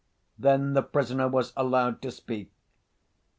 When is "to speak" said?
2.01-2.51